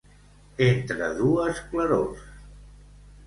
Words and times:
Entre 0.67 1.09
dues 1.19 1.61
clarors. 1.73 2.23